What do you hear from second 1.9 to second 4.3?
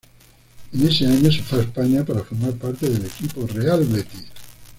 para formar parte del equipo Real Betis.